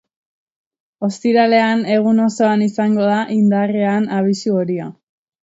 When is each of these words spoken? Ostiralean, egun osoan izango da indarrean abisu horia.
Ostiralean, 1.07 1.83
egun 1.97 2.23
osoan 2.23 2.65
izango 2.69 3.07
da 3.11 3.19
indarrean 3.37 4.11
abisu 4.23 4.59
horia. 4.65 4.91